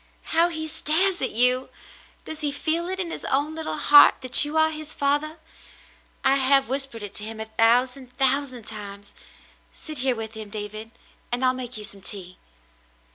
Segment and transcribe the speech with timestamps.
[0.33, 1.69] How he stares at you!
[2.25, 5.37] Does he feel it in his own little heart that you are his father?
[6.23, 9.13] I have whispered it to him a thousand, thousand times.
[9.71, 10.89] Sit here with him, David,
[11.31, 12.39] and I'll make you some tea."